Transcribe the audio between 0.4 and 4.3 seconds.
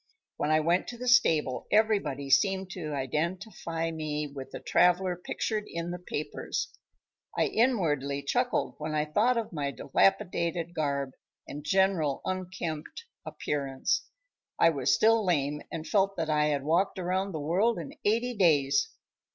I went to the stable everybody seemed to identify me